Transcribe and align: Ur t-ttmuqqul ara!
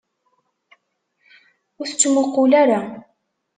Ur 1.79 1.87
t-ttmuqqul 1.89 2.51
ara! 2.61 2.79